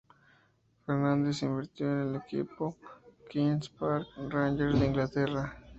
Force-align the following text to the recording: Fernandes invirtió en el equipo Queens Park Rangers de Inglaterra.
Fernandes 0.83 1.43
invirtió 1.43 1.85
en 1.85 2.09
el 2.09 2.15
equipo 2.15 2.75
Queens 3.29 3.69
Park 3.69 4.07
Rangers 4.29 4.79
de 4.79 4.87
Inglaterra. 4.87 5.55